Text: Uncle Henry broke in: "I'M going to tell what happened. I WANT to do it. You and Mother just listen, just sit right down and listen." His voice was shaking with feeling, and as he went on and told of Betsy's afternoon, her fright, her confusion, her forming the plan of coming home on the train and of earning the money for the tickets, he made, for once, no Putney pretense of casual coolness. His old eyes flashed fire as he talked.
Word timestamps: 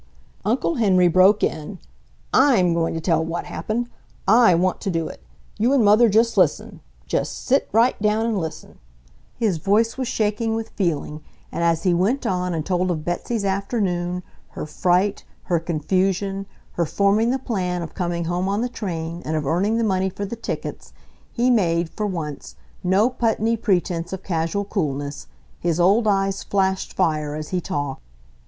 Uncle 0.43 0.77
Henry 0.77 1.07
broke 1.07 1.43
in: 1.43 1.77
"I'M 2.33 2.73
going 2.73 2.95
to 2.95 2.99
tell 2.99 3.23
what 3.23 3.45
happened. 3.45 3.87
I 4.27 4.55
WANT 4.55 4.81
to 4.81 4.89
do 4.89 5.07
it. 5.07 5.21
You 5.59 5.73
and 5.73 5.85
Mother 5.85 6.09
just 6.09 6.37
listen, 6.37 6.79
just 7.05 7.45
sit 7.45 7.69
right 7.71 8.01
down 8.01 8.25
and 8.25 8.35
listen." 8.39 8.79
His 9.37 9.57
voice 9.59 9.99
was 9.99 10.07
shaking 10.07 10.55
with 10.55 10.69
feeling, 10.69 11.21
and 11.51 11.63
as 11.63 11.83
he 11.83 11.93
went 11.93 12.25
on 12.25 12.55
and 12.55 12.65
told 12.65 12.89
of 12.89 13.05
Betsy's 13.05 13.45
afternoon, 13.45 14.23
her 14.53 14.65
fright, 14.65 15.23
her 15.43 15.59
confusion, 15.59 16.47
her 16.71 16.85
forming 16.87 17.29
the 17.29 17.37
plan 17.37 17.83
of 17.83 17.93
coming 17.93 18.25
home 18.25 18.49
on 18.49 18.61
the 18.61 18.69
train 18.69 19.21
and 19.23 19.35
of 19.35 19.45
earning 19.45 19.77
the 19.77 19.83
money 19.83 20.09
for 20.09 20.25
the 20.25 20.35
tickets, 20.35 20.93
he 21.31 21.51
made, 21.51 21.89
for 21.91 22.07
once, 22.07 22.55
no 22.83 23.07
Putney 23.07 23.55
pretense 23.55 24.11
of 24.13 24.23
casual 24.23 24.65
coolness. 24.65 25.27
His 25.59 25.79
old 25.79 26.07
eyes 26.07 26.41
flashed 26.43 26.91
fire 26.93 27.35
as 27.35 27.49
he 27.49 27.61
talked. 27.61 28.01